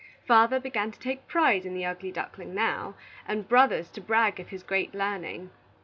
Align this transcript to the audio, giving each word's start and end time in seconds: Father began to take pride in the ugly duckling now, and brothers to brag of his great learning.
Father 0.25 0.59
began 0.59 0.89
to 0.91 0.97
take 0.97 1.27
pride 1.27 1.63
in 1.63 1.75
the 1.75 1.85
ugly 1.85 2.11
duckling 2.11 2.55
now, 2.55 2.95
and 3.27 3.47
brothers 3.47 3.91
to 3.91 4.01
brag 4.01 4.39
of 4.39 4.49
his 4.49 4.63
great 4.63 4.95
learning. 4.95 5.51